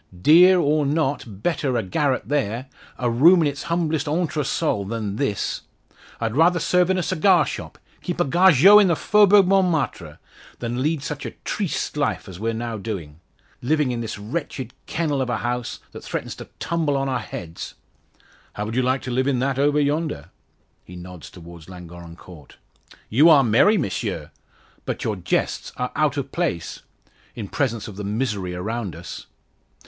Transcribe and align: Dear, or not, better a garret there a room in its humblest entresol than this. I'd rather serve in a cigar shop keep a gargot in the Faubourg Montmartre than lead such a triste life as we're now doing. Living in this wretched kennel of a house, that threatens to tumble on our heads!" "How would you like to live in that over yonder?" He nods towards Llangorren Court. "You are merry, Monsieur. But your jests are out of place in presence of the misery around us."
Dear, 0.19 0.59
or 0.59 0.83
not, 0.83 1.43
better 1.43 1.77
a 1.77 1.83
garret 1.83 2.27
there 2.27 2.65
a 2.97 3.07
room 3.07 3.41
in 3.43 3.47
its 3.47 3.61
humblest 3.69 4.07
entresol 4.07 4.83
than 4.83 5.17
this. 5.17 5.61
I'd 6.19 6.35
rather 6.35 6.59
serve 6.59 6.89
in 6.89 6.97
a 6.97 7.03
cigar 7.03 7.45
shop 7.45 7.77
keep 8.01 8.19
a 8.19 8.25
gargot 8.25 8.81
in 8.81 8.87
the 8.87 8.95
Faubourg 8.95 9.45
Montmartre 9.45 10.17
than 10.57 10.81
lead 10.81 11.03
such 11.03 11.23
a 11.23 11.35
triste 11.45 11.97
life 11.97 12.27
as 12.27 12.39
we're 12.39 12.51
now 12.55 12.79
doing. 12.79 13.19
Living 13.61 13.91
in 13.91 14.01
this 14.01 14.17
wretched 14.17 14.73
kennel 14.87 15.21
of 15.21 15.29
a 15.29 15.37
house, 15.37 15.79
that 15.91 16.03
threatens 16.03 16.33
to 16.37 16.49
tumble 16.57 16.97
on 16.97 17.07
our 17.07 17.19
heads!" 17.19 17.75
"How 18.53 18.65
would 18.65 18.73
you 18.75 18.81
like 18.81 19.03
to 19.03 19.11
live 19.11 19.27
in 19.27 19.37
that 19.37 19.59
over 19.59 19.79
yonder?" 19.79 20.31
He 20.83 20.95
nods 20.95 21.29
towards 21.29 21.69
Llangorren 21.69 22.15
Court. 22.15 22.57
"You 23.07 23.29
are 23.29 23.43
merry, 23.43 23.77
Monsieur. 23.77 24.31
But 24.83 25.03
your 25.03 25.15
jests 25.15 25.71
are 25.77 25.91
out 25.95 26.17
of 26.17 26.31
place 26.31 26.81
in 27.35 27.47
presence 27.49 27.87
of 27.87 27.97
the 27.97 28.03
misery 28.03 28.55
around 28.55 28.95
us." 28.95 29.27